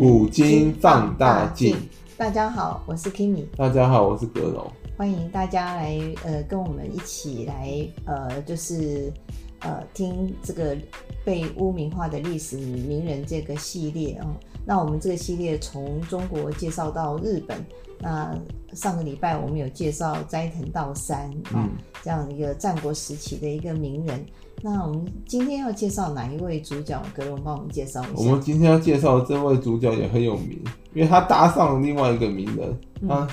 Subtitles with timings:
[0.00, 1.76] 古今放大镜。
[2.16, 3.44] 大家好，我是 Kimi。
[3.54, 4.72] 大家好，我是阁楼。
[4.96, 9.12] 欢迎大家来呃，跟我们一起来呃，就是
[9.58, 10.74] 呃，听这个
[11.22, 14.32] 被污名化的历史名人这个系列啊、哦。
[14.64, 17.62] 那我们这个系列从中国介绍到日本。
[17.98, 18.34] 那
[18.72, 21.68] 上个礼拜我们有介绍斋藤道三啊、嗯哦，
[22.02, 24.24] 这样一个战国时期的一个名人。
[24.62, 27.00] 那我们今天要介绍哪一位主角？
[27.14, 28.12] 阁楼帮我们介绍一下。
[28.16, 30.58] 我们今天要介绍的这位主角也很有名，
[30.92, 33.28] 因为他搭上了另外一个名人，他、嗯、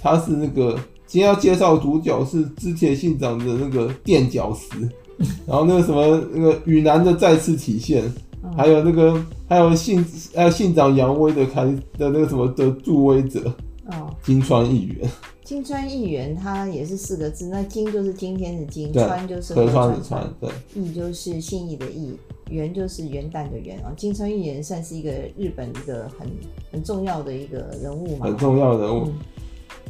[0.00, 4.80] 他是那个今天要介绍主角是之前信长的那个垫脚石，
[5.46, 8.04] 然后那个什么那个雨男的再次体现，
[8.42, 11.64] 嗯、还有那个还有信还有信长扬威的开
[11.96, 13.50] 的那个什么的助威者
[13.86, 15.10] 哦，金川义元。
[15.46, 17.46] 金川义元，他也是四个字。
[17.46, 20.50] 那金就是今天的金，川就是河川的川，对。
[20.74, 22.18] 义就是信义的义，
[22.50, 23.94] 元就是元旦的元啊。
[23.96, 26.28] 金川义元算是一个日本一个很
[26.72, 28.26] 很重要的一个人物嘛。
[28.26, 29.14] 很重要的人物，嗯、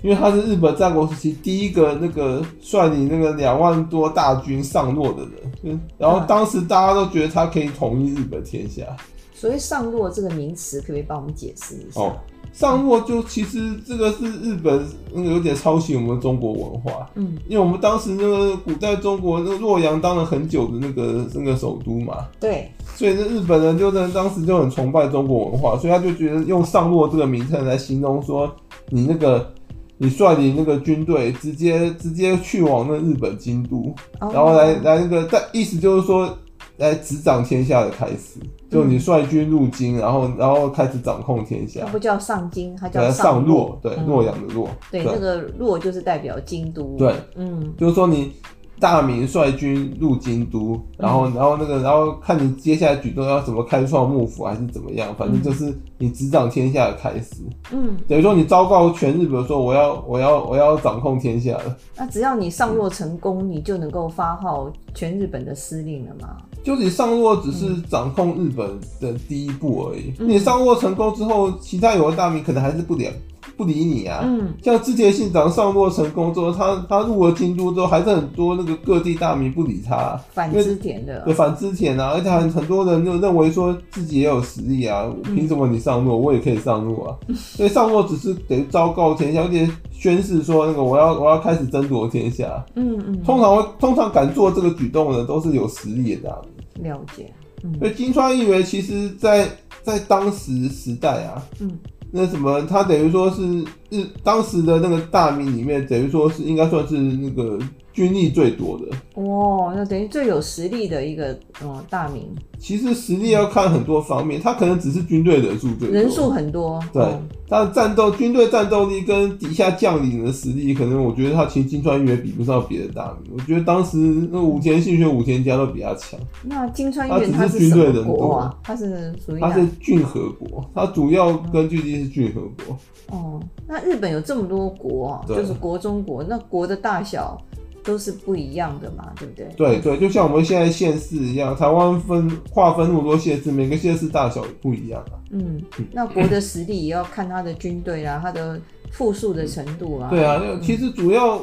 [0.03, 5.23] 因为他是日本战国时期第一个那个率领那个两万多大军上洛的
[5.62, 5.81] 人。
[5.97, 8.84] 然后当时大家都觉得他可以统一日本天下。
[8.84, 8.97] 啊、
[9.33, 12.03] 所谓上洛这个名词，可不可以帮我们解释一下？
[12.03, 12.15] 哦
[12.57, 28.51] 上洛就其实这个是日本那个有点抄袭我们中国文化，嗯，因为我们当时那个古代中国那个洛阳当了很久的那个那个首都嘛，对，所以那日本人就在当时就很崇拜中国文化，所以他就觉得用上洛这个名称来形容说
[28.89, 29.53] 你那个
[29.99, 36.34] 你率领那个军队直接直接去往那日本京都，然后来来那个但意思就是说。
[36.79, 41.81] 来执掌天下的开始，就你率军入京，然后然后开始掌控天下。
[41.85, 44.69] 它不叫上京，它叫上洛，对，洛阳的洛。
[44.91, 46.97] 对，那个洛就是代表京都。
[46.97, 48.33] 对，嗯，就是说你。
[48.79, 57.37] 大明率军入京都，然后，然后那个，然后看你接下来举动要怎么开创幕府，还是怎么样，反正就是你执掌天下的开始。
[57.73, 61.75] 嗯，等于说你昭告全日本说我要，我要，我要掌控天下了。
[61.97, 66.37] 那只要你上洛成功，嗯、你就能够发号全日本的司令了吗？
[66.66, 68.69] 就是你上洛只是掌控日本
[69.00, 70.12] 的第一步而已。
[70.19, 73.09] 嗯、你上洛成功之后，其他有的大名可能还是不了。
[73.56, 87.16] 不理你啊，嗯，像织田信长上洛成功之后，他他入了京都之后，还是很多那个各地大名不理他，反织田的，对，反织田啊，而且很很多人就认为说自己也有实力啊，凭什么你上洛，我也可以上洛啊？
[87.32, 96.50] 所以上洛只是得昭告天下，有点宣誓说那个我要我要开始争夺天下，嗯嗯，通常会通常敢做这个举动的都是有实力的大名，
[96.82, 97.32] 了解，
[97.62, 99.48] 嗯，所以金川义元其实在
[99.82, 101.78] 在当时时代啊，嗯。
[102.12, 103.42] 那什么，他等于说是
[103.91, 107.59] 日当时的那个大名里面，等于说是应该算是那个。
[107.97, 111.29] 军力最多的哦，那等于最有实力的一个
[111.63, 112.29] 嗯大名。
[112.59, 116.79] 其实实力要看很多方面，他可能只是军队人数最多，人数很多。
[116.93, 117.03] 对，
[117.49, 123.33] 他的战斗军队战斗力跟底下将领的实力，可能我觉得他其实金川义元比不上别的大名。
[123.35, 123.97] 我觉得当时
[124.31, 126.21] 那武田信玄、武田家都比他强。
[126.43, 132.77] 那金川义元他是军队人多，他是属于他是郡河国，他主要根据地是郡河国。
[133.09, 137.41] 哦，那日本有这么多国，就是国中国，那国的大小。
[137.87, 139.47] 都是不一样的嘛，对不对？
[139.56, 145.14] 对对，就像我们现在县市一样，台湾分划分那么多县市，每个县市大小也不一样啊。
[145.31, 148.60] 嗯，那国的实力也要看他的军队啊，他的
[148.91, 150.10] 富庶的程度啊。
[150.10, 151.41] 对啊，其实主要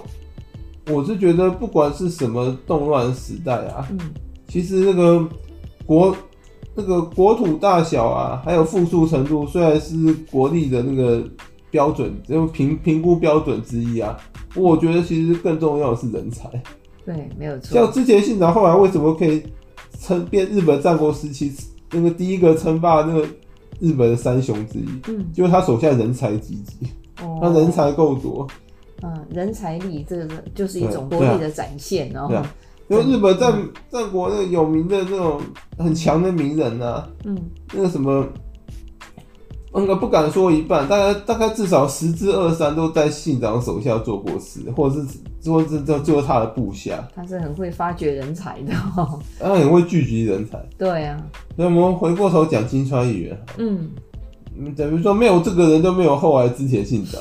[0.91, 3.97] 我是觉得，不管是什么动乱时代啊，嗯，
[4.49, 5.25] 其实那个
[5.85, 6.13] 国
[6.75, 11.23] 那个国土大小啊，还有富庶程度，虽然是国力的那个
[11.73, 14.15] 标准，就评评估标准之一啊。
[14.55, 16.47] 我觉得其实更重要的是人才，
[17.03, 17.73] 对，没有错。
[17.73, 19.41] 像之前信长后来为什么可以
[19.99, 21.51] 称变日本战国时期
[21.91, 23.25] 那个第一个称霸那个
[23.79, 24.85] 日本的三雄之一？
[25.07, 26.87] 嗯，就是他手下人才济济，
[27.23, 28.47] 哦，他人才够多。
[29.01, 32.27] 嗯，人才力这个就是一种国力的展现哦。
[32.29, 32.55] 对啊，
[32.89, 35.41] 因为日本战战国那个有名的那种
[35.79, 37.35] 很强的名人啊，嗯，
[37.73, 38.23] 那个什么。
[39.75, 47.07] 应该不敢说一半，大概大概至少十之二三都在信长手下做过事，或者是做这这做他的部下。
[47.15, 50.63] 他是很会发掘人才的，哦， 他很会聚集人才。
[50.77, 51.17] 对啊，
[51.55, 53.89] 那我们回过头讲金川议员，嗯，
[54.75, 57.19] 等于说没有这个人，就没有后来之前信长。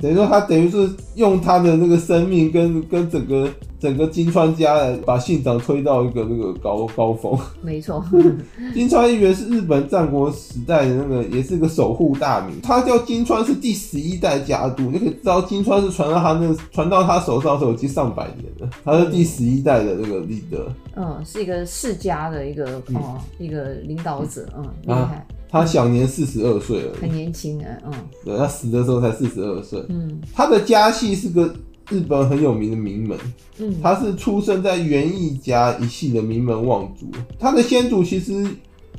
[0.00, 3.48] 等于说他等于是用他的那个生命跟跟整个
[3.80, 7.36] 整个金川家来把信长推到一个那个高高峰。
[7.62, 8.04] 没错，
[8.74, 20.70] 金川一元是日本战国时代的那个也是个守护大名，他叫金川是第十一代家督，你可以知道金川是传到他那传到他手上的时候已经上百年了，他是第十一代的那个立德。
[20.94, 25.26] 嗯，是一个世家的一个哦、嗯、一个领导者，嗯，厉害。
[25.52, 27.92] 他享年四十二岁了，很年轻啊，嗯，
[28.24, 31.54] 对，他死的时候才四十二岁，嗯，他的家系是个
[31.90, 33.18] 日本很有名的名门，
[33.58, 37.06] 嗯，他是出生在源义家一系的名门望族，
[37.38, 38.46] 他的先祖其实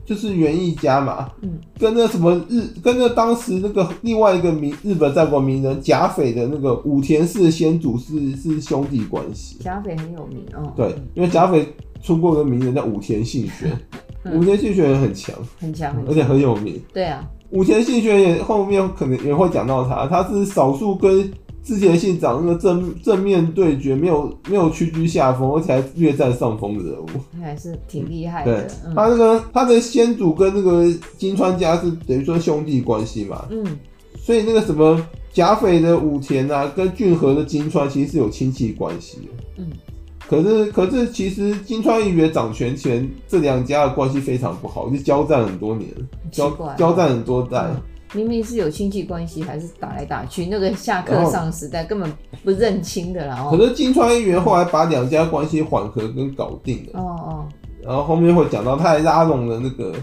[0.06, 11.68] 就是源义家嘛，嗯，跟那什么日，跟那当时那个另外一个名日本战国名人甲斐的那个武田氏的先祖是是兄弟关系，甲斐很有名哦，对，因为甲斐
[12.04, 13.76] 出过一个名人叫武田信玄。
[14.32, 16.82] 武田信玄也很强，很强，而且很有名。
[16.94, 21.30] 对啊，武田信玄也后面可能也会讲到他，他是少数跟
[21.62, 27.08] 织田信长那个正正面对决，没有没有屈居下风，而且还略占上风的人物，
[27.42, 28.64] 还是挺厉害的。
[28.64, 30.86] 对，他那个他的先祖跟那个
[31.18, 33.66] 金川家是等于说兄弟关系嘛，嗯，
[34.18, 39.68] 所以那个什么甲斐的武田啊，跟骏河的金川其实是有亲戚关系的，嗯。
[40.34, 45.90] 可是，可是，其实金川一元掌权前，这两家的关系非常不好，就交战很多年，
[46.32, 47.82] 交交战很多代，嗯。
[48.16, 52.12] 明明是有亲戚关系，还是打来打去，那个下克上时代根本
[52.44, 53.48] 不认亲的啦。
[53.50, 57.00] 可是金川一元后来把两家关系缓和跟搞定了。
[57.00, 57.46] 哦哦。
[57.82, 59.94] 然后后面会讲到，他还拉拢了那个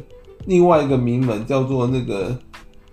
[0.47, 2.37] 另外一个名门，叫做那个，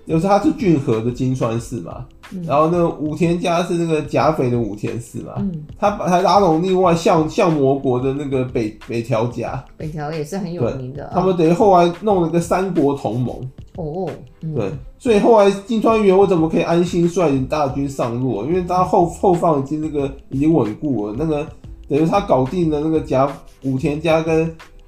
[0.07, 2.05] 就是他是骏河的金川氏嘛。
[2.33, 13.35] 嗯、然后那个武田家是那个甲斐的武田氏嘛，嗯、他把他拉拢另外相相模国的那个北北条家，北条也是很有名的，他们等于后来弄了个三国同盟。
[13.75, 14.09] 哦，
[14.41, 18.43] 嗯、对，所以后来金川元我怎么可以安心率领大军上路？
[18.45, 21.45] 因为他后后方已经那个已经稳固了，那个
[21.87, 23.31] 等于他搞定了那个甲
[23.63, 24.45] 武田家跟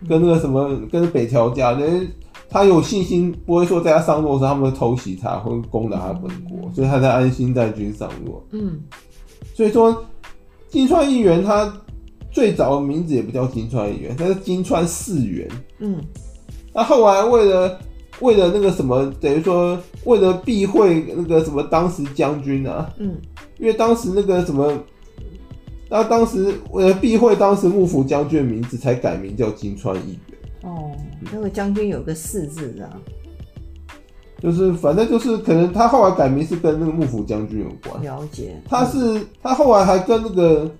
[0.08, 2.08] 跟那个什么跟北条家，等于。
[2.50, 8.42] 他有信心，不会说在他上路的时候，他们会偷袭他，会攻打他本国，嗯、所以他才安心带军上路。
[8.52, 8.80] 嗯，
[9.54, 10.04] 所以说
[10.68, 11.72] 金川议员他
[12.32, 15.48] 最早的名字也不叫金川议员，他是金川四元。
[15.78, 15.98] 嗯，
[16.74, 17.80] 那后来为了
[18.20, 23.16] 为了那个什么，等于说为了避讳那个什么当时将军啊，嗯，
[23.60, 24.74] 因为当时那个什么，
[25.88, 30.39] 他当时为了避讳当时幕府将军的名字，才改名叫金川义元。
[30.64, 30.92] 哦，
[31.32, 32.90] 那个将军有个四字的，
[34.42, 38.04] 就是反正就是可能他后来改名是跟那个幕府将军有关。
[38.04, 40.72] 了解，他是他后来还跟那个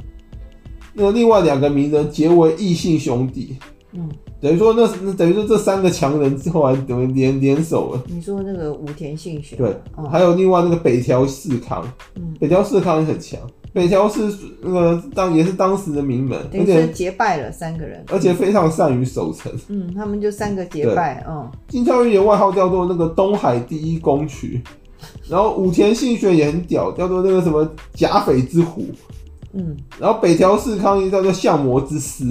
[0.94, 3.58] 那个另外两个名人结为异姓兄弟。
[3.92, 4.08] 嗯，
[4.40, 8.04] 等于说那等于说这三个强人后来等于联联手了。
[8.08, 11.84] 你说那个武田信玄，对，哦、还有另外那个北条氏康，
[12.16, 13.40] 嗯，北条氏康也很强。
[13.72, 14.22] 北条是
[14.62, 19.52] 那个当也是当时的名门，而且结拜了三个人，而且非常善于守城。
[19.68, 21.24] 嗯，他们就三个结拜。
[21.30, 24.60] 嗯，金枪鱼的外号叫做那个东海第一公渠，
[25.30, 28.86] 然后武田信玄也很屌，叫做那个什么甲斐之虎。
[29.54, 32.26] 嗯，然后北条氏康也叫做相魔之师。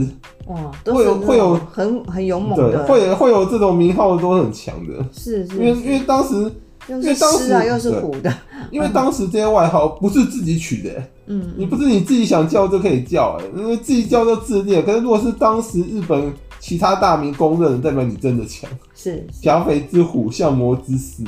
[0.48, 5.04] 哇，会有会有很很勇猛的，会会有这种名号都很强的。
[5.12, 6.50] 是是，因为因为当时。
[6.88, 8.32] 因为当时啊，又是虎的。
[8.72, 14.84] 因为当时这些外号不是自己取的，嗯，你不是你自己想叫就可以叫，哎，因为自己叫就自恋。
[14.84, 18.68] 可是如果是当时日本其他大名公认的，代表你真的强。
[18.94, 21.22] 是甲斐之虎，相模之狮，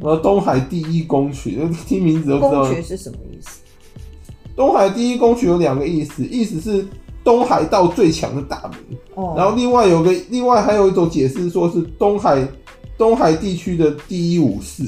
[0.00, 2.64] 然后东海第一公渠，听名字都知道。
[2.64, 3.58] 公渠是什么意思？
[4.54, 6.86] 东海第一公渠有两个意思，意思是
[7.24, 8.98] 东海道最强的大名。
[9.14, 12.46] 哦，然后另外有个，另外还有一种解释，说是东海。
[13.04, 14.82] 东海地区的第一武士，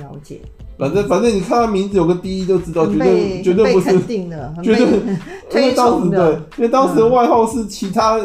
[0.00, 0.40] 了解。
[0.78, 4.86] 反正反正你看他名字有个第一就知道，绝对绝对不是，肯定的，绝对
[5.50, 6.42] 推崇的。
[6.56, 8.18] 因为当时的外号是其他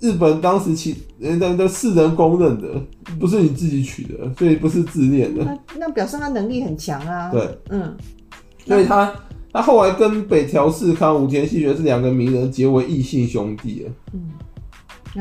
[0.00, 2.68] 日本当时其人的的世人公认的，
[3.20, 5.44] 不是你自己取的，所以不是自恋的。
[5.44, 7.30] 那那表示他能力很强啊。
[7.30, 7.94] 对，嗯。
[8.64, 9.12] 所以他
[9.52, 13.90] 他后来跟北条氏康、武田信玄这两个名人结为异姓兄弟了。
[14.14, 14.30] 嗯。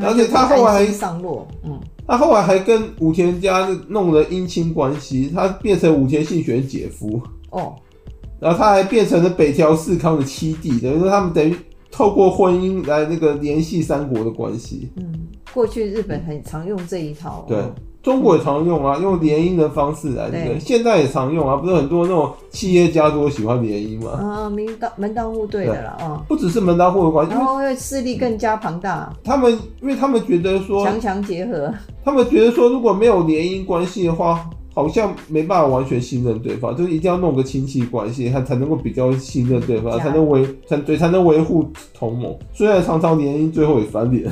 [0.01, 1.79] 而且他后来还上落，嗯。
[2.07, 7.73] 他后来还跟武田家弄了姻亲关系，他变成武田信玄姐夫哦，
[8.39, 11.55] 然后他还变成了北条氏康的七弟，等于说他们等于
[11.89, 14.89] 透过婚姻来那个联系三国的关系。
[14.97, 17.45] 嗯，过去日本很常用这一套。
[17.47, 17.57] 对。
[18.05, 24.11] 中国也常用啊，用联姻的方式来这个，对现在也常用啊，不是很多那种企业家都喜欢联姻吗？
[24.11, 29.11] 啊，门当门当户对的啦，啊，不只是门当户对关系，然后因为势力更加庞大。
[29.23, 42.37] 他们因为他们觉得说强强结合，他们觉得说如果没有联姻关系的话，好像没办法完全信任对方，就是一定要弄个亲戚关系，他才能够比较信任对方，才能维才对才能维护同盟。
[42.53, 44.31] 虽然常常联姻最后也翻脸，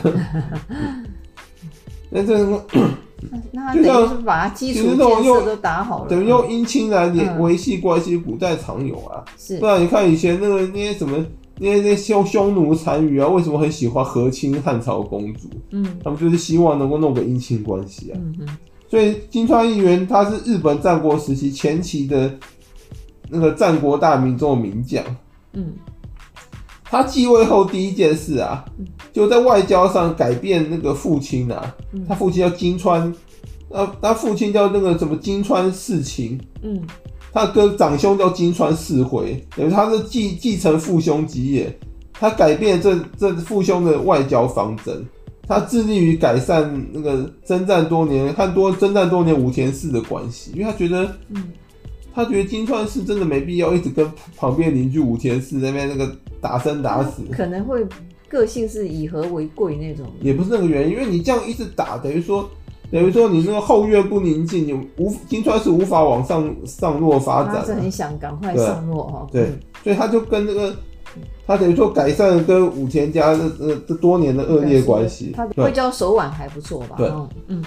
[2.12, 2.62] 那这个。
[3.52, 9.24] 那就像把它基础建设都打好了，等于用姻亲来联维系关系，古代常有啊。
[9.38, 11.26] 是，不然你看以前那个那些什么
[11.60, 15.50] 那些那些匈匈奴残余啊，为什么很喜欢和亲汉朝公主？
[15.72, 18.20] 嗯，他们就是希望能够弄个姻亲关系啊。
[18.20, 18.58] 嗯哼，
[18.90, 22.34] 所以金川议员他是日本战国时期前期的
[23.30, 25.04] 那个战国大名中的名将。
[25.54, 25.74] 嗯，
[26.94, 28.64] 他继位后第一件事啊，
[29.12, 31.76] 就在外交上改变那个父亲啊，
[32.08, 33.12] 他父亲叫金川，
[34.00, 36.40] 他父亲叫那个什么金川世情。
[36.62, 36.80] 嗯，
[37.32, 41.76] 他的哥长兄叫金川世回，等于他是继继承父兄基业，
[42.14, 45.04] 他改变这这父兄的外交方针。
[45.48, 51.44] 他致力于改善那个征战多年和多征战多年武田氏的关系，因为他觉得，嗯，
[52.14, 54.08] 他觉得金川氏真的没必要一直跟
[54.38, 57.84] 旁边邻居武田氏那边那个打生打死，可能会
[58.28, 62.48] 个性是以和为贵那种，也不是那个原因，因为你这样一直打，等于说
[62.92, 69.48] 等于说你那个后院不宁静，你无金川是无法往上上落发展，他是很想赶快上落哈，对，
[69.84, 70.76] 所以他就跟那个。
[71.46, 76.96] 他等于说改善了跟武田家的呃这多年的恶劣关系，他的外交手腕还不错吧？
[76.98, 77.12] 对，
[77.48, 77.62] 嗯，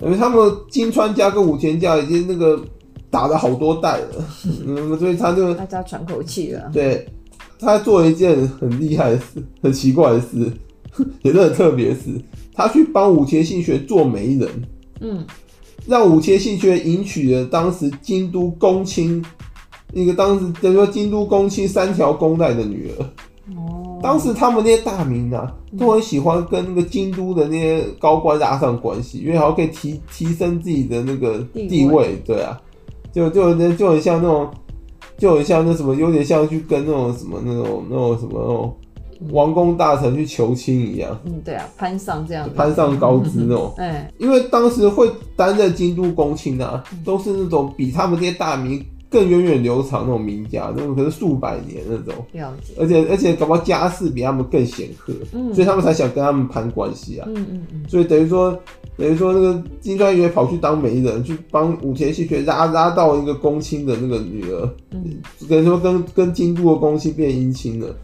[0.00, 2.60] 因为他们金川家跟武田家已经那个
[3.08, 4.24] 打了好多代了，
[4.66, 6.68] 嗯，所以他就大家喘口气了。
[6.72, 7.08] 对，
[7.60, 10.50] 他做了一件很厉害的事， 很奇怪的事，
[11.22, 12.10] 也是很特别的事，
[12.54, 14.48] 他去帮武田信学做媒人，
[15.00, 15.24] 嗯，
[15.86, 19.24] 让武田信学迎娶了当时京都公卿。
[19.92, 23.02] 一个当时等于说京都公卿三条公带的女儿，
[23.56, 32.56] 哦，当时他们那些大名啊，都很喜欢跟那个京都的那些高官拉上关系，因为好像可以提提升自己的那个地位，对啊，
[33.12, 34.48] 就就就很像那种，
[35.20, 38.76] 就很像那什么，有点像去跟那种什么那种那种什么那种
[39.30, 48.84] 王公大臣去求亲一样，嗯，对啊，攀上这样，攀上高枝那种，哎，因为当时会担任京都公卿啊，都是那种比他们这些大名。
[49.12, 52.74] 更源远流长那种名家，那种可是数百年那种，了解。
[52.78, 57.82] 而且而且搞不好家世比他们更显赫，嗯，所以他们才想跟他们攀关系啊，嗯嗯嗯。
[57.88, 58.56] 所以等于说
[59.00, 65.02] 等于说那个金川议员跑去当媒人，去帮武田信玄拉拉到一个公卿的那个女儿，嗯，
[65.48, 67.96] 等于说跟跟京都的公卿变姻亲了，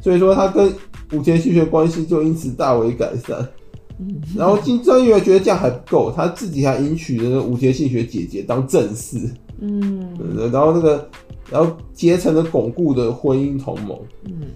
[0.00, 0.72] 所以说他跟
[1.12, 3.38] 武田信玄关系就因此大为改善。
[3.98, 9.18] 嗯，然后金川议员觉得这样还不够，他自己还迎娶了武田信玄姐姐当正室。
[9.60, 10.12] 嗯，
[10.52, 11.08] 然后那个，
[11.48, 13.96] 然后结成了巩固的婚姻同盟。
[14.24, 14.48] 嗯，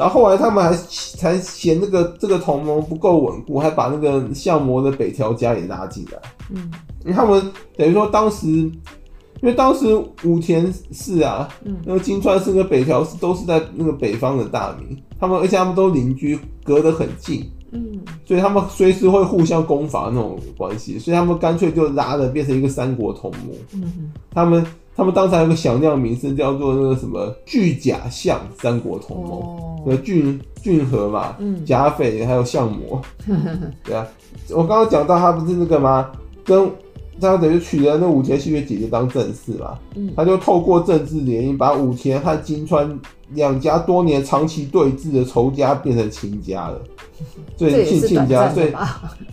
[0.00, 6.18] 然后后来他们还才嫌那个这个同盟不够稳固，还把那个相模的北条家也拉进来。
[6.48, 6.70] 嗯，
[7.04, 8.72] 因为他们等于说当时，因
[9.42, 17.52] 为当时武田氏啊，嗯，那个金川氏跟北条氏都是在那个北方的大名，他们而且他们都邻居，隔得很近。
[17.72, 23.54] 嗯，所以他们随时会互相攻伐那种关系，所以他们干脆就拉了变成一个三国同盟。
[23.74, 24.64] 嗯哼，他们
[24.96, 33.00] 他们当时还有个响亮名声叫做那个什么巨甲相三国同盟，对，骏骏河嘛，嗯，甲斐还有相模，
[33.84, 34.06] 对啊，
[34.50, 36.10] 我刚刚讲到他不是那个吗？
[36.44, 36.70] 跟
[37.20, 42.98] 他等于娶了那武田信玄姐姐当正室嘛，嗯，他就透过政治联姻把武田和金川
[43.30, 46.80] 两家多年长期对峙的仇家变成亲家了。
[47.58, 48.72] 对，亲亲家，所以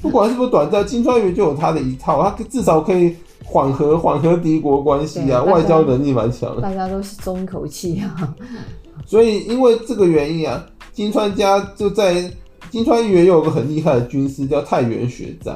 [0.01, 3.15] 不管是不是短暂，金川议员就有他的一套，他至少可以
[3.49, 8.35] 缓和缓和敌国关系啊，外交能力蛮强的，大家都是松一口气啊。
[9.07, 12.29] 所以因为这个原因啊，金川家就在
[12.69, 15.53] 金川议员又有个很厉害的军师叫太原雪斋，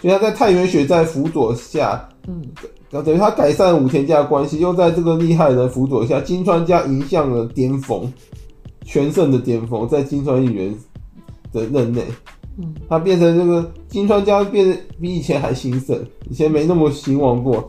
[0.00, 2.40] 所以他在太原雪斋辅佐下，嗯，
[2.90, 8.08] 等于他改善武田家的关系，又在这个厉害的辅佐下，金川家迎向了巅峰，
[8.84, 10.72] 全盛的巅峰，在金川议员
[11.52, 12.04] 的任内，
[12.56, 15.98] 嗯，他变成这个金川家变得比以前还兴盛，
[16.30, 17.66] 以前没那么兴旺过。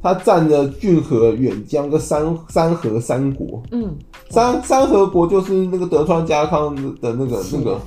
[0.00, 3.92] 他占着骏河、远江跟三三河三国，嗯，
[4.30, 7.80] 三三河国就是那个德川家康的那个那个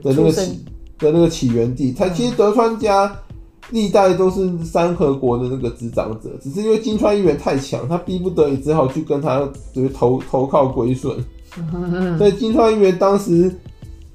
[0.00, 0.64] 的那个起
[0.98, 1.90] 的那个起源地。
[1.90, 3.12] 他其实德川家
[3.70, 9.40] 历代都是三河国的那个执掌者，只是因为金川议员太强，他逼不得已只好去跟他
[9.72, 11.18] 就是投投靠归顺。
[12.16, 13.52] 所以金川议员当时。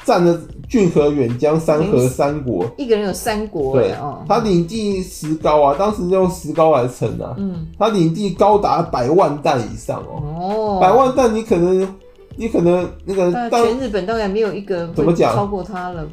[0.06, 3.74] 占了骏河、远江、三河三国，一个人有三国。
[3.74, 3.94] 对，
[4.28, 7.36] 他领地石膏啊，当时用石膏来称啊。
[7.38, 10.24] 嗯，他领地高达百万石以上哦。
[10.40, 11.96] 哦，百万石你可能，
[12.36, 16.06] 你可能那个全日本大概没有一个怎么讲超过他了。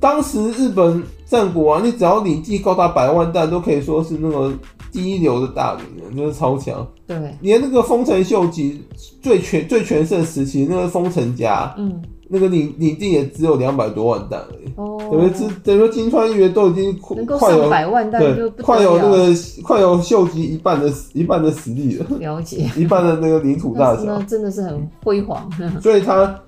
[0.00, 4.52] 当时日本战国啊，你只要领地高达百万石，都可以说是那个
[4.92, 6.86] 第一流的大名人，就是超强。
[7.06, 8.84] 对，连那个丰臣秀吉
[9.22, 12.02] 最全最全盛时期那个丰臣家，嗯。
[12.28, 25.48] 那个领领地也只有两百多万石而已，哦，等于是等于说金川议员都已经快有百万石，对，快有那个快有秀吉一半的一半的实力了，了解，一半的那个领土大小，那真的是很辉煌。
[25.80, 26.38] 所以他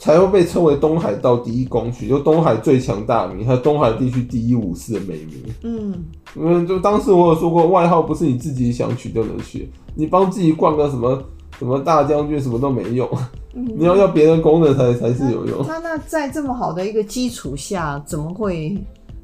[0.00, 5.36] 才会被称为东海道第一公区，就东海最强大名，还有东海地区第一武士的美名。
[5.62, 6.04] 嗯，
[6.34, 11.22] 因为就当时我有说过，外号不是你自己想取就能取，你帮自己冠个什么
[11.58, 13.08] 什么大将军，什么都没用。
[13.54, 15.64] 嗯、你要要别人功能才才是有用。
[15.66, 18.76] 那那在这么好的一个基础下，怎么会？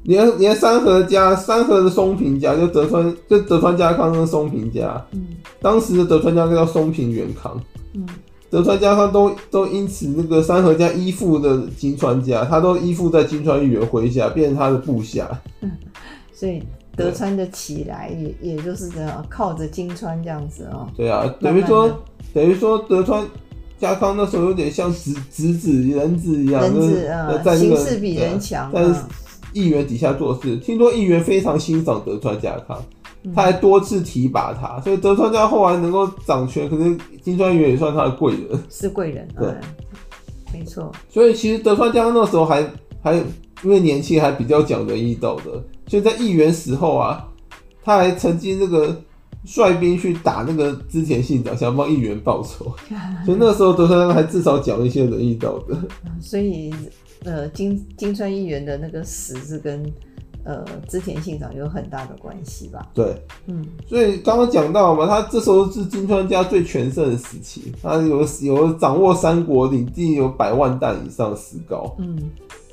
[0.03, 4.99] 连连三河家，三河的松平家，就德川，就德川家康跟松平家。
[5.11, 5.27] 嗯，
[5.61, 7.61] 当时的德川家康叫松平元康。
[7.93, 8.05] 嗯。
[8.49, 15.29] 德川家康都都因此那个三河家依附的金川家，他都依附在金川议员麾下，变成他的部下。
[15.61, 15.71] 嗯，
[16.33, 16.61] 所以
[16.93, 18.09] 德川的起来
[18.41, 20.85] 也也就是这样，靠着金川这样子哦。
[20.97, 21.89] 对啊，等于说
[22.33, 23.25] 等于说德川
[23.77, 28.83] 家康那时候有点像直直子人子一样，人质啊，在那个形势比人强，在
[29.53, 30.57] 议员底下做事。
[30.57, 32.81] 听说议员非常欣赏德川家康。
[33.35, 39.61] 他还多次提拔他，所以德川家后来能够掌权，可是金川议员也算他的贵人，是贵人，对，嗯、
[40.51, 40.91] 没错。
[41.07, 42.67] 所以其实德川家康那时候还
[42.99, 43.13] 还
[43.61, 47.23] 因为年轻，还比较讲仁义道德，所以在议员死后啊，
[47.83, 48.99] 他还曾经那个
[49.45, 52.73] 率兵去打那个织田信长，想帮议员报仇。
[53.25, 55.77] 所以那时候德川还至少讲一些仁义道德。
[56.19, 56.73] 所以
[57.23, 59.91] 呃，金金川议员的那个死是跟。
[60.43, 62.89] 呃，织田信长有很大的关系吧？
[62.95, 72.17] 对，嗯，所以刚刚讲到嘛，他这时候是金川家最全盛的时期，他有有掌握三国领地有百万石以上石膏，嗯，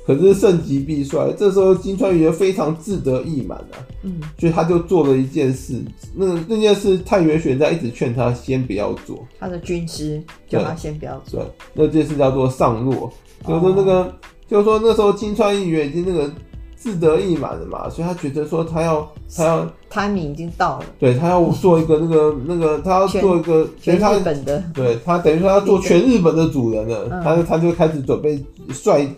[0.09, 5.79] 可是盛极必衰，这时候金川议员非常志得意满啊，嗯，所以他就做了一件事，
[6.15, 11.43] 那那件事太原选在一直劝他先不要做，他的军师叫他先不要做，
[11.75, 13.11] 对，那件事叫做上洛，
[13.47, 14.13] 就是说那个，哦、
[14.47, 16.27] 就是说那时候金川议员已经那个。
[16.81, 29.09] 志得意满了嘛，所以他觉得说他要他要 timing 已经到了，对他要做一个那个那个他要做一个全日本的，对他等于说他要做全日本的主人了，嗯、他就他就开始准备率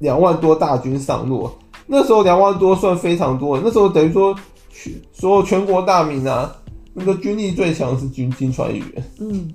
[0.00, 1.50] 两万多大军上洛。
[1.86, 4.34] 那时候两万多算非常多，那时候等于说
[4.70, 6.54] 全所有全国大名啊，
[6.92, 9.10] 那个军力最强是军金川议员。
[9.20, 9.48] 嗯，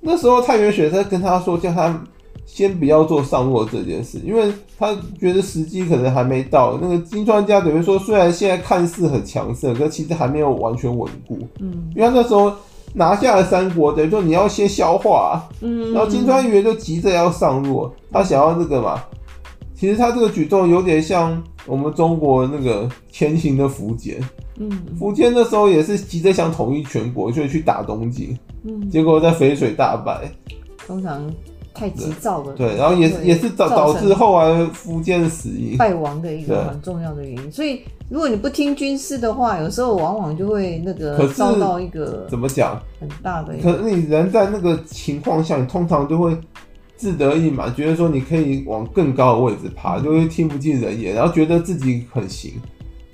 [0.00, 2.04] 那时候太原雪在跟他说叫他。
[2.46, 6.76] 先不要做上洛这件事，因为他觉得时机可能还没到。
[6.82, 11.38] 那个金川家等于说，虽然现在看似很强盛，可其实还没有完全稳固。
[11.60, 12.52] 嗯，因为他那时候
[12.92, 15.48] 拿下了三国，等于说你要先消化。
[15.60, 19.00] 嗯，然后金川议员就急着要上路，他想要那个嘛。
[19.80, 24.20] 其实他这个举动有点像我们中国那个前行的福建。
[24.58, 28.38] 嗯，福建那时候也是急着想统一全国，就去打东晋。
[28.64, 30.30] 嗯，结果在淝水大败。
[30.86, 31.32] 通常。
[31.72, 37.50] 太急躁了，对，然后也是也是导导致后来苻坚死因败亡的一个很重要的原因。
[37.50, 43.54] 所以如果你不听军师的话，有时候往往就会那个遭到一个怎么讲很大的。
[43.62, 46.36] 可是你人在那个情况下，你通常就会
[47.00, 52.52] 志得意满，觉得说你可以往更高的位置爬，就会听不进人言，然后觉得自己很行。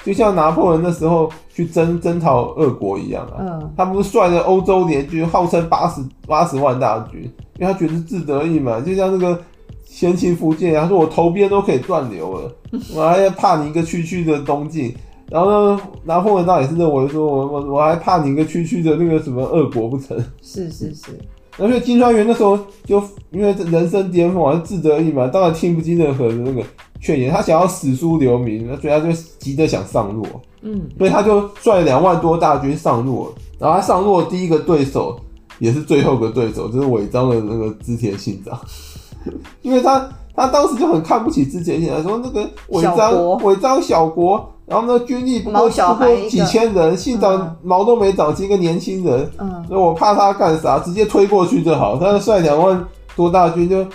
[0.04, 7.22] 就像拿破仑那时候去征征讨俄国一样啊，嗯，他不是率了欧洲联军，号称八十八十万大军。
[7.58, 9.40] 因为他觉得志得意满，就像那个
[9.84, 12.52] 先秦福建，他说我头边都可以断流了，
[12.94, 14.94] 我还要怕你一个区区的东晋。
[15.28, 20.16] 然后呢，拿破仑倒也是认为说我我我还怕你一个区区的那个什么俄国不成？
[20.40, 21.18] 是是是。
[21.58, 26.62] 而且金川元那时候就因为人生巅峰，好像志得意满，当然听不进任何的那个
[27.00, 30.26] 劝言，他想要史书留名，所以他就急着想上路。
[30.62, 35.18] 嗯，所以他就率两万多大军上路，然后他上洛第一个对手。
[35.58, 38.60] 也是最后一个对手，就是尾张的那个织田信长，
[39.62, 51.96] 因为他他当时就很看不起织田信长，说那个尾张尾张小国，然后呢军力不过不过几千人，信长毛都没长齐，一个年轻人，嗯，所以我怕他干啥，直接推过去就好。
[51.96, 53.86] 他率两万多大军就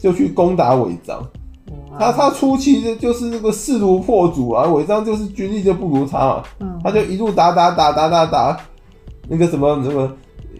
[0.00, 1.20] 就去攻打尾张，
[1.98, 8.56] 他他初期的就是那个势如破竹啊，尾张就是军力就不如他嘛，嗯，他就一路打打打打打打，
[9.28, 10.10] 那个什么什么。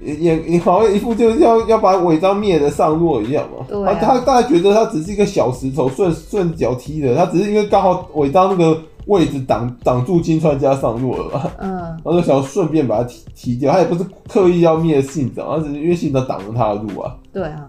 [0.02, 3.64] 也也好像一副就是要要把尾张灭的上落一样嘛。
[3.66, 3.96] 对啊。
[3.98, 7.16] 他他觉得他只是一个小石头，顺顺脚踢的。
[7.16, 11.50] 他只是因为刚好尾张那个位置挡挡住金川家上路了嘛。
[11.58, 11.70] 嗯。
[11.72, 13.72] 然后就想顺便把他踢踢掉。
[13.72, 17.16] 他也不是刻意要灭信长，他只是因为信长挡了他的路啊。
[17.32, 17.68] 对啊。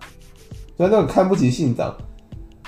[0.78, 1.94] 所以他很看不起信长，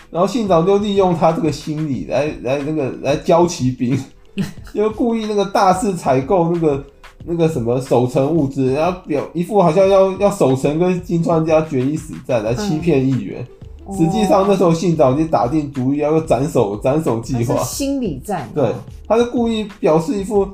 [0.09, 3.97] 然后信长就利用他这个心理来来那个来教骑兵，
[4.73, 6.83] 就故意那个大肆采购那个。
[7.29, 13.56] 那个什么守城物资，然后表一副好像要要守城跟金川家决一死战来欺骗议员，嗯、
[13.95, 17.55] 实际上那时候信长已经打定主意要斩首斩首计划。
[17.63, 18.49] 心理战。
[18.53, 18.71] 对，
[19.07, 20.47] 他就故意表示一副，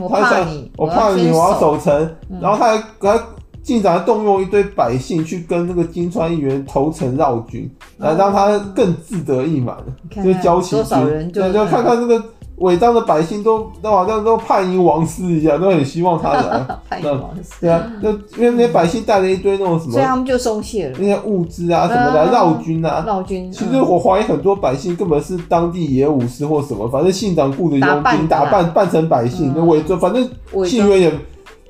[0.00, 1.94] 我怕你，我怕你，我要守城，
[2.30, 3.20] 嗯、然后他还还
[3.62, 9.76] 竟然动用一堆百姓去跟那个金川议员投诚绕军，来让他更自得意满，
[10.24, 12.22] 就交齐军，对，就看看这个。
[12.60, 16.66] 尾张的百姓都都好像都盼迎王室一样，都很希望他来。
[16.88, 17.52] 盼迎王室。
[17.60, 20.96] 对啊，那因为那些百姓带了一堆那种什么，所以他们就松懈了。
[20.98, 23.04] 那些物资啊什么的，绕军啊。
[23.06, 23.50] 绕军。
[23.52, 29.98] 其实我怀疑很多百姓根本是当地野武士或什么，反正信长雇的佣兵，打扮扮成百姓，那伪装。
[29.98, 30.28] 反正
[30.64, 31.12] 信约也，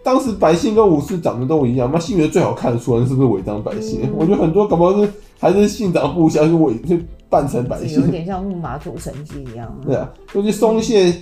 [0.08, 4.08] 当时百姓跟武士长得都一样，那信元最好看得出来是不是伪装百姓？
[4.16, 6.96] 我觉得很多搞不好是还是信长部下是伪就。
[7.30, 9.70] 扮成百姓，有点像木马屠城记一样。
[9.84, 11.14] 对啊，就去松懈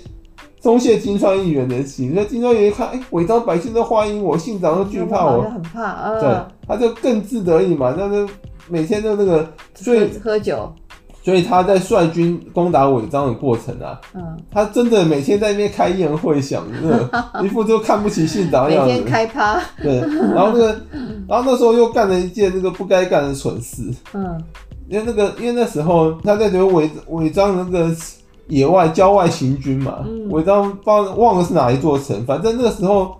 [0.61, 2.13] 松懈金川义元的心。
[2.15, 5.83] 那金川义元一看，哎、欸，尾张百姓都欢迎我，信长都惧怕我，很怕。
[5.83, 6.21] 啊。
[6.21, 6.31] 对，
[6.69, 8.33] 他就更自得意嘛，那就
[8.69, 10.73] 每天都那个，所以喝酒。
[11.27, 17.11] 所以他在率军攻打尾张的过程啊，嗯，他真的每天在那边开宴会，享乐，
[17.43, 18.93] 一副就看不起信长的样子。
[18.93, 19.61] 每天开趴。
[19.83, 19.99] 对，
[20.33, 20.81] 然后那个，
[21.27, 23.83] 然后那时候又干了一件那个不该干的蠢事。
[24.13, 24.41] 嗯。
[24.89, 27.93] 因为那个，因为那时候他在这个尾尾张那个
[28.47, 33.17] 野外郊外行军嘛，尾张不知道忘了是哪一座城，反正那个时候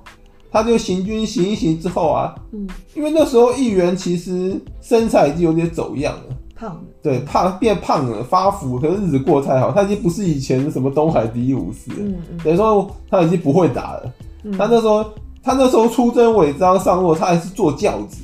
[0.53, 14.13] 他就行军行一行之后啊，嗯，因为那时候议员其实身材已经有点走样了，胖了，对，胖变胖了，发福，可是日子过得太好，他已经不是以前的什么东海第一武士了，嗯嗯，等于说他已经不会打了，
[14.59, 15.05] 他那时候
[15.43, 18.23] 他那时候出征尾张上路，他还是坐轿子，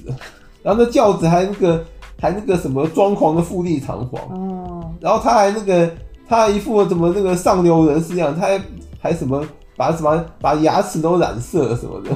[0.62, 1.84] 然后那轿子还那个。
[2.20, 5.90] 还那个什么装潢的富丽堂皇，哦，然后他还那个，
[6.28, 8.62] 他还一副怎么那个上流人士一样，他还
[9.00, 9.44] 还什么。
[9.76, 12.10] 把什么把牙齿都染色什么的，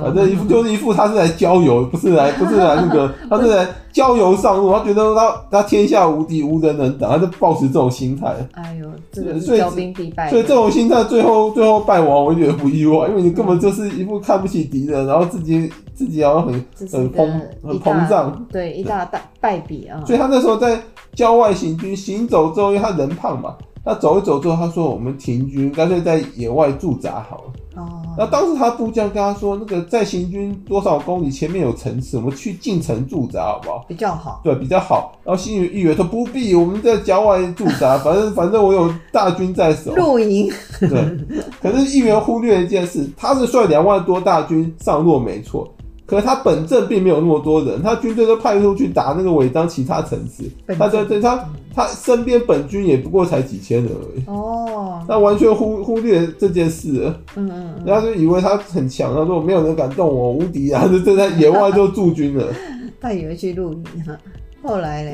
[0.00, 4.72] 反正一副就是一副他是来郊游，不是来不是来那个， 他是来郊游上路。
[4.72, 8.34] 他觉得他他天下无敌，无人能挡，他就抱持这种心态。
[8.52, 10.30] 哎呦，这个是骄兵必败。
[10.30, 16.52] 所以这种心态最后最后败亡，我觉得不意外，因为你根本就是一副看不起敌人，然后自己自己好像很
[16.92, 20.00] 很膨很膨胀，对一大大败笔啊。
[20.06, 20.80] 所以他那时候在
[21.14, 23.56] 郊外行军，行走之后，因为他人胖嘛。
[23.84, 28.02] 他走一走之后，他说：“我们停军，干脆在野外驻扎好了。”哦。
[28.18, 34.40] 那当时他部将跟他说：“那个在行军多少公里前面有城池，我们去进城驻扎好不好？”比较好。
[34.44, 35.18] 对，比较好。
[35.24, 40.52] 然后信义元说：“不必，我们在郊外驻扎， 反正反正我有大军在手。”露营。
[40.80, 41.18] 对。
[41.62, 45.66] 可是议员忽略一件事，他是率两万多大军上路，没错。
[46.10, 50.42] 可是他本镇并没有那么多人，他军队都派出去打那个尾张其他城市，
[50.76, 54.24] 他在对他他身边本军也不过才几千人而已。
[54.26, 57.20] 哦，他完全忽忽略这件事了。
[57.36, 60.88] 嗯嗯，然后就以为他很强，他说没有人敢动我，无敌啊！
[60.90, 62.44] 就就在野外就驻军了。
[63.00, 64.18] 他以为去露营哈，
[64.64, 65.12] 后来呢？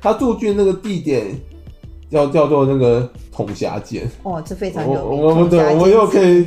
[0.00, 1.26] 他驻军那个地点
[2.08, 4.08] 叫叫做那个统辖舰。
[4.22, 5.20] 哦，这非常有名。
[5.20, 6.46] 我们对，我们又可以。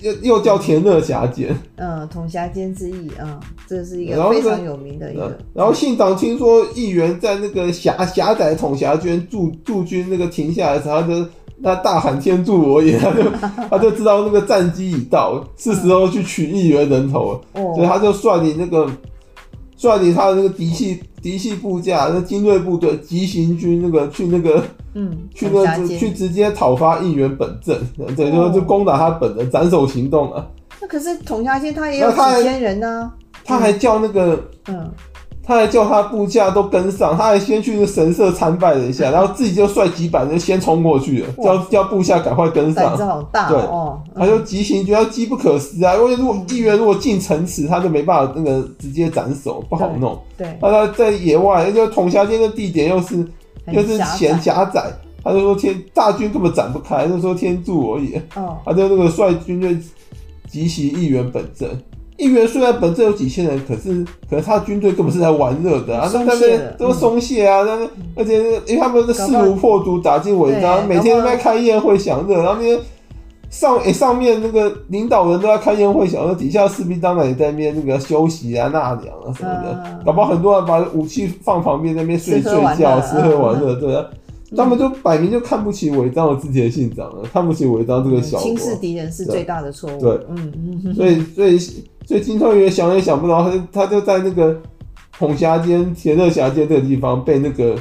[0.00, 5.36] 又又叫田乐峡间，嗯，统辖间之役啊，这是一个非常有名的一个。
[5.54, 11.26] 然后，信长听说议员在那个狭狭窄统辖间驻驻军，那个停下来的时候，他就
[11.62, 13.22] 他大喊天助我也，他就
[13.70, 18.90] 他就知道那个战机已到，是时候去取议员人头了，嗯、所以他就率领那个
[19.80, 24.62] 率领他的那个嫡系嫡系部下，那精锐部队急行军那个去那个。
[24.92, 27.78] 嗯，去那去直接讨伐应援本阵，
[28.16, 30.50] 对，就就攻打他本人斩首行动了。
[30.80, 33.08] 那可是统辖县他也有几千人呢，
[33.44, 34.90] 他还叫那个，嗯，
[35.50, 42.84] 他还叫他部下都跟上，他还先去那神社参拜了一下， 然后自己就率几百人先冲过去了，叫叫部下赶快跟上。
[42.84, 50.16] 胆子好大，对哦，他就急行军，他机不可失啊，因为如果议员如果进城池，他就没办法那个直接斩首，不好弄。
[50.38, 53.26] 对，那他在野外，而且统辖间的地点又是。
[53.70, 54.90] 又是嫌狭窄，
[55.22, 58.20] 他就说天大军根本展不开，就说天助我也。
[58.34, 59.78] 哦，他就那个率军队
[60.48, 61.68] 急袭议员本阵。
[62.20, 72.78] 义元虽然本身有几千人，可是可是他军队根本是在玩乐的啊，那那边都松懈啊，那、嗯、而且因为他们是势如破竹打进文章，每天都在开宴会享乐，然后那些。
[73.50, 90.00] 上诶、欸，上面那个领导人都在开宴会，享乐底下士兵当然也在那边那个休息啊、纳凉啊什么的，嗯、搞不好很多人把武器放旁边那边睡睡觉、吃喝玩乐，对啊，嗯、他们就摆明就看不起尾张的织田信长了，看不起尾张这个小国，轻视敌人是最大的错误。
[90.00, 94.56] 对，嗯嗯，所以所以所以金川义元想也想不到，他就他就在那个
[95.18, 97.76] 统辖间、田乐峡间这个地方被那个。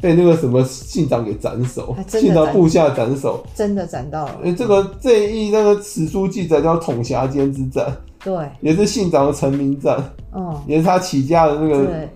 [0.00, 4.40] 被那个什么信长给斩首，信长部下斩首，真的斩到了。
[4.44, 7.90] 哎，这个这一那个史书记载叫统辖间之战，
[8.22, 9.96] 对，也是信长的成名战，
[10.34, 12.08] 嗯，也是他起家的那个，那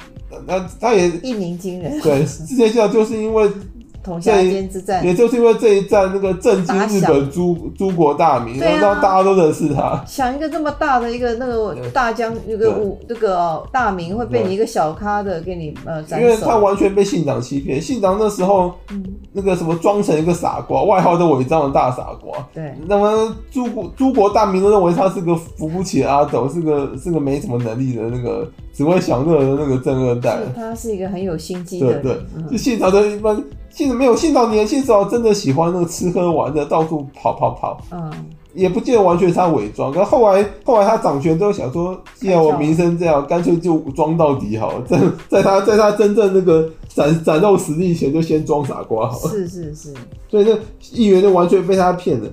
[0.80, 2.00] 他也一鸣惊人。
[2.00, 3.50] 对，之前讲就是因为
[4.02, 10.02] 统辖间之战，也就是因为这一战，那个震惊日本诸诸国大名，然后大家都认识他。
[10.06, 17.80] 想一个这么大的一个那个大将，那个武这个大名会被你一个小咖的给你呃斩，因为他完全被信长欺骗。
[17.80, 18.72] 信长那时候，
[19.32, 22.38] 那个什么装成一个傻瓜，外号都伪装的大傻瓜。
[22.54, 30.38] 对，那么诸国诸国大名都认为他是个扶不起的阿斗，是个是个没什么能力的那个只会享乐的那个正二代。
[30.56, 33.42] 他是一个很有心机的人，对对，就信长的一般。
[33.70, 37.80] 信没有信到年轻时候真的喜欢那个吃喝玩乐，到处跑跑跑。
[37.92, 38.12] 嗯，
[38.54, 39.92] 也不见得完全是他伪装。
[39.92, 44.82] 可后来后来他掌权之后想说，既然我名声这样，干脆就装到底好了。
[44.88, 49.30] 在在他在他真正那个展展露实力前，就先装傻瓜好了。
[49.30, 49.94] 是是是。
[50.28, 50.58] 所以这
[50.92, 52.28] 议员就完全被他骗了。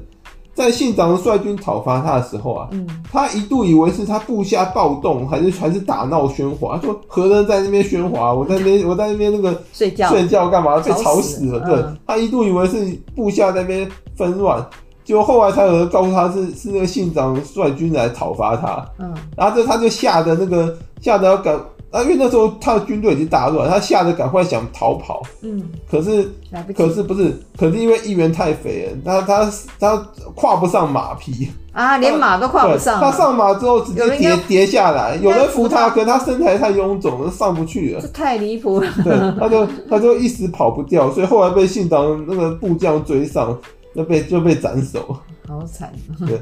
[0.56, 8.34] 在信长率军讨伐他的时候啊，嗯，他一度以为是他部下暴动，还是还是打闹喧哗，说何人在那边喧哗？
[8.34, 10.80] 我在那边 我在那边那个睡觉睡觉干嘛？
[10.80, 11.60] 被吵死了。
[11.60, 14.66] 对，他一度以为是部下在那边纷乱，
[15.04, 21.60] 结果后来才有人告诉他是是那个信长率军来讨伐他，嗯，然后这他就吓得那个吓得要赶。
[21.96, 25.22] 啊，因为那时候他的军队已经大乱，他吓得赶快想逃跑。
[25.42, 26.30] 嗯，可是，
[26.76, 29.96] 可是不是，可是因为议员太肥了，他他他
[30.36, 33.00] 跨不上马匹啊，连马都跨不上。
[33.00, 38.02] 他上马之后直接跌跌下来，有人扶他，可是他身材太臃肿了，上不去了。
[38.02, 38.88] 这太离谱了。
[39.02, 43.58] 对，他就他就一时跑不掉，所以后来被信长那个部将追上，
[43.94, 45.18] 那被就被斩首。
[45.48, 45.94] 好惨。
[46.28, 46.38] 对。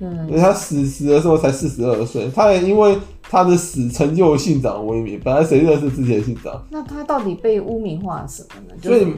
[0.00, 5.20] 嗯，他死死的时候才四十二岁，他也因为他的死成就了信长威名。
[5.24, 6.62] 本来谁认识之前信长？
[6.70, 8.74] 那他到底被污名化什么呢？
[8.80, 9.12] 所以，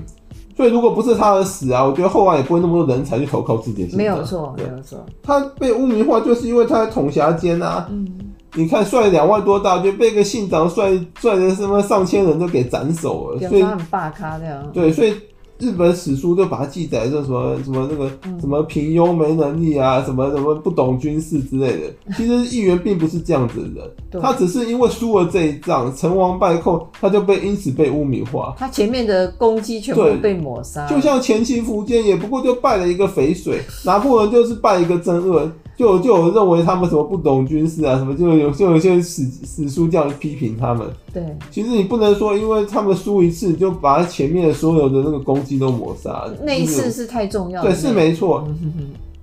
[0.56, 3.98] 所以如果不是他的死啊，我觉得后来也不会那么多人才去投靠自己信长。
[3.98, 5.04] 没有错，没有错。
[5.22, 7.86] 他被污名化，就是因为他在统辖间啊。
[7.90, 8.08] 嗯，
[8.54, 14.66] 你看率两万多大军，被个信长率率的什么上千人都给斩首了，所以他很大咖这样。
[14.72, 15.14] 对，所以。
[15.60, 22.14] 日本史书就把它记载成什么什么那个什么平庸没能力啊，什么什么不懂军事之类的。
[22.16, 28.54] 其实议员并不是这样子的人，他只是因为输了这一仗，成王败寇，他就被因此被污名化。
[28.58, 30.86] 他前面的攻击全部被抹杀。
[30.88, 35.50] 就像前期苻坚也不过就败了一个淝水，拿破仑就是败一个真二。
[35.80, 40.86] 就就有认为他们什么不懂军事啊，什么就有就有些史史书这样批评他们。
[41.10, 46.26] 对，其实你不能说，因为他们输一次，就把前面的所有的那个攻击都抹杀。
[46.42, 47.70] 那一次是太重要了。
[47.70, 48.46] 对，是没错。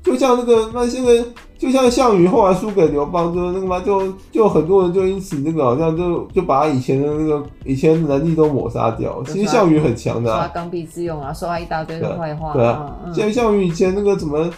[0.07, 1.21] 就像那个那现在，
[1.57, 9.21] 就像项羽后来输给刘邦，就那个嘛，就就很多人就因此那个好像就就把他以前的那个以前能力都抹杀掉。
[9.25, 12.53] 其实项羽很强的，说他刚愎自用啊，说他一大堆的坏话。
[12.53, 14.49] 对啊，像项羽以前那个什么，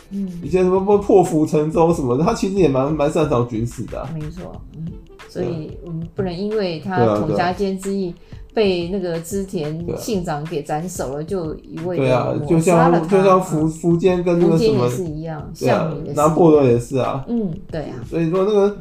[0.44, 4.08] 以前什么破釜沉舟什么的，他其实也蛮蛮擅长军事的。
[4.14, 4.86] 没错，嗯，
[5.28, 8.14] 所以我们不能因为他统辖间之役。
[8.54, 13.18] 被那个织田信长给斩首了，就一味的抹杀了他。
[13.18, 17.24] 就像福福建跟那个什么也是一样，项羽也是，拿破仑也是啊。
[17.28, 17.96] 嗯，对啊。
[18.10, 18.78] 所以说那个，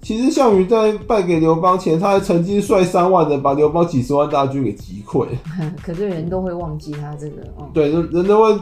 [0.00, 5.26] 其实项羽在败给刘邦前，他还曾经率三万人把刘邦几十万大军给击溃。
[5.82, 8.60] 可是人都会忘记他这个，哦、对，人人都会。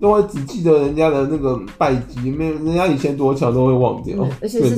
[0.00, 4.16] 都会只记得人家的那个败绩，没有人家以前多强都会忘掉。
[4.18, 4.76] 嗯、而且是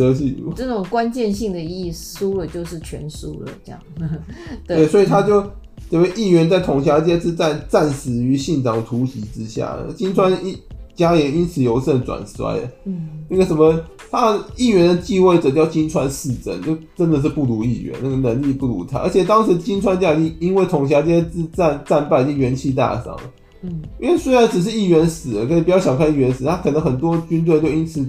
[0.57, 3.81] 这种关键性的意义，输了就是全输了，这样。
[4.67, 5.45] 对，对，所以他就
[5.91, 10.57] 因为议员在统辖街之战战死于信长突袭之下，金川一
[10.95, 12.59] 家也因此由盛转衰。
[12.85, 13.79] 嗯，那个什么，
[14.11, 23.15] 他议员的继位者叫金川四真，就真的是不如议员，那个能力不如他，而且当时金川家因因为统辖街之战战败，已经元气大伤。
[23.63, 28.01] 嗯，因为虽然只是议员死了，可以不要小看议员死，他可能很多军队就因此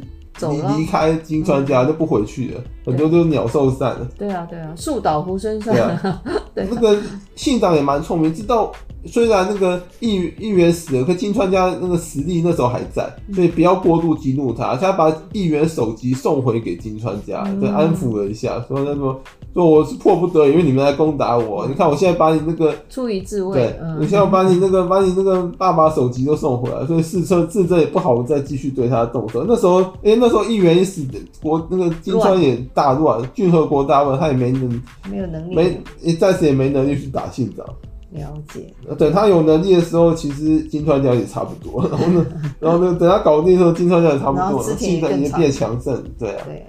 [0.50, 4.08] 离离开金川家就不回去了，很多都鸟兽散了。
[4.18, 6.22] 对啊，对啊，树倒猢狲散。
[6.56, 6.98] 对， 那个
[7.36, 8.72] 信长也蛮聪明，知道
[9.06, 19.20] 虽然那个议议员死了，可金川家那个实力那时候还在，所以不要过度激怒他，他把议员首级送回给金川家，就安抚了一下，说那个。
[19.54, 21.68] 说我是迫不得已，因为你们来攻打我。
[21.68, 29.44] 你看我现在把你那个出于自卫，对，嗯、你现在把你那个把你那个爸爸手机都送回来，所以四车自责也不好再继续对他动手。
[29.48, 31.06] 那时候，哎、欸，那时候议员一死，
[31.42, 35.56] 国那个金川也大乱，郡和国大乱，他也没能没有能力，
[36.02, 37.66] 没暂时也没能力去打信长。
[38.12, 38.74] 了解。
[38.98, 41.88] 等他有能力的时候，其实金川家也差不多。
[41.90, 42.26] 然后呢，
[42.60, 46.02] 然后呢，等他搞定的时候，金川家也差不多了，信长也变强盛。
[46.20, 46.42] 对啊。
[46.46, 46.66] 对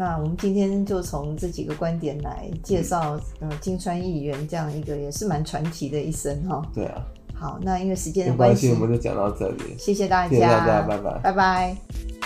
[0.00, 6.62] 那我们今天就从这几个观点来介绍，呃，金川议员这样一个也是蛮传奇的一生哈。
[6.74, 7.04] 对啊。
[7.34, 9.76] 好，那因为时间的关系，我们就讲到这里。
[9.78, 12.19] 谢谢大家，谢谢大家，拜拜，拜拜。